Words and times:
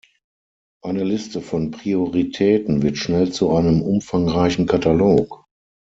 Eine 0.83 1.03
Liste 1.03 1.41
von 1.43 1.69
Prioritäten 1.69 2.81
wird 2.81 2.97
schnell 2.97 3.31
zu 3.31 3.51
einem 3.55 3.83
umfangreichen 3.83 4.65
Katalog. 4.65 5.45